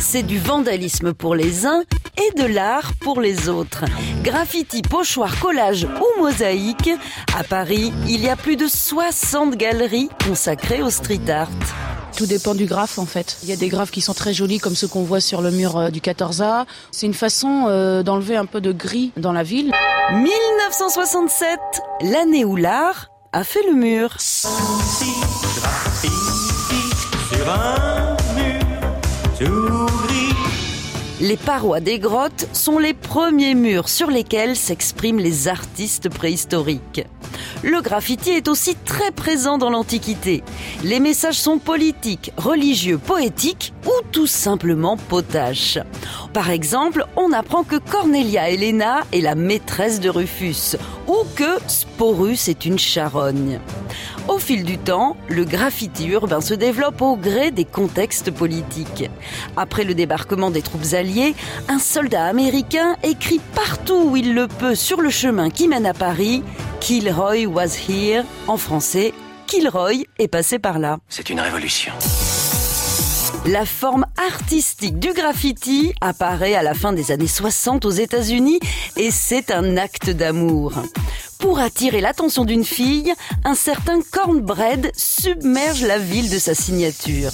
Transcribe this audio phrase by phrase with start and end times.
[0.00, 1.82] C'est du vandalisme pour les uns
[2.16, 3.84] et de l'art pour les autres.
[4.22, 6.90] Graffiti, pochoir, collage ou mosaïque,
[7.36, 11.50] à Paris, il y a plus de 60 galeries consacrées au street art.
[12.16, 13.38] Tout dépend du graphe en fait.
[13.42, 15.50] Il y a des graphes qui sont très jolis comme ceux qu'on voit sur le
[15.50, 16.64] mur euh, du 14A.
[16.90, 19.72] C'est une façon euh, d'enlever un peu de gris dans la ville.
[20.12, 21.58] 1967,
[22.02, 24.16] l'année où l'art a fait le mur.
[31.20, 37.04] Les parois des grottes sont les premiers murs sur lesquels s'expriment les artistes préhistoriques.
[37.64, 40.44] Le graffiti est aussi très présent dans l'Antiquité.
[40.84, 45.78] Les messages sont politiques, religieux, poétiques ou tout simplement potaches.
[46.32, 50.76] Par exemple, on apprend que Cornelia Helena est la maîtresse de Rufus
[51.08, 53.58] ou que Sporus est une charogne.
[54.48, 59.10] Au fil du temps, le graffiti urbain se développe au gré des contextes politiques.
[59.58, 61.34] Après le débarquement des troupes alliées,
[61.68, 65.92] un soldat américain écrit partout où il le peut sur le chemin qui mène à
[65.92, 66.42] Paris
[66.80, 68.24] Kilroy was here.
[68.46, 69.12] En français,
[69.46, 70.96] Kilroy est passé par là.
[71.10, 71.92] C'est une révolution.
[73.44, 78.60] La forme artistique du graffiti apparaît à la fin des années 60 aux États-Unis
[78.96, 80.72] et c'est un acte d'amour.
[81.38, 87.30] Pour attirer l'attention d'une fille, un certain Cornbread submerge la ville de sa signature.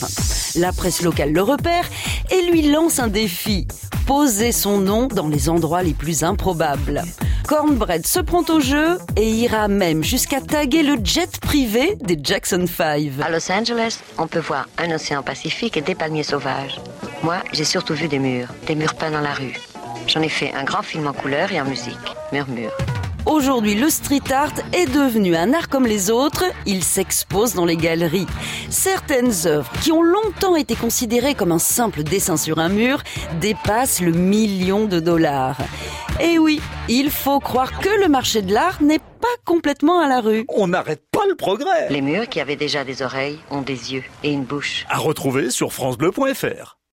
[0.56, 1.88] La presse locale le repère
[2.30, 3.66] et lui lance un défi.
[4.06, 7.02] Poser son nom dans les endroits les plus improbables.
[7.48, 12.66] Cornbread se prend au jeu et ira même jusqu'à taguer le jet privé des Jackson
[12.66, 13.12] 5.
[13.22, 16.78] À Los Angeles, on peut voir un océan Pacifique et des palmiers sauvages.
[17.22, 19.54] Moi, j'ai surtout vu des murs, des murs peints dans la rue.
[20.06, 21.96] J'en ai fait un grand film en couleur et en musique.
[22.32, 22.72] Murmure.
[23.26, 26.44] Aujourd'hui, le street art est devenu un art comme les autres.
[26.66, 28.26] Il s'expose dans les galeries.
[28.68, 33.02] Certaines œuvres, qui ont longtemps été considérées comme un simple dessin sur un mur,
[33.40, 35.56] dépassent le million de dollars.
[36.20, 40.20] Et oui, il faut croire que le marché de l'art n'est pas complètement à la
[40.20, 40.44] rue.
[40.48, 41.88] On n'arrête pas le progrès.
[41.88, 44.84] Les murs qui avaient déjà des oreilles ont des yeux et une bouche.
[44.90, 46.76] À retrouver sur francebleu.fr.